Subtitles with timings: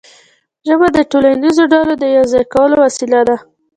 [0.67, 3.37] ژبه د ټولنیزو ډلو د یو ځای کولو وسیله ده.